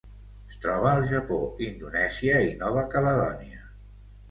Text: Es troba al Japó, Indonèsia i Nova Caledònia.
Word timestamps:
Es 0.53 0.55
troba 0.63 0.87
al 0.91 1.05
Japó, 1.11 1.37
Indonèsia 1.67 2.41
i 2.49 2.51
Nova 2.65 2.89
Caledònia. 2.97 3.65